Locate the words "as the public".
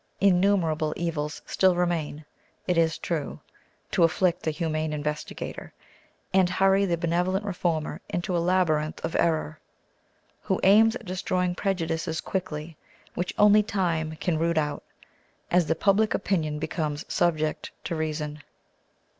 15.51-16.15